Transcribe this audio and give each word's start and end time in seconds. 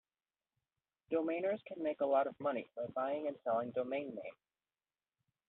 Domainers 1.11 1.63
can 1.67 1.83
make 1.83 2.01
a 2.01 2.05
lot 2.07 2.25
of 2.25 2.33
money 2.39 2.67
by 2.75 2.87
buying 2.95 3.27
and 3.27 3.37
selling 3.43 3.69
domain 3.69 4.07
names. 4.07 4.41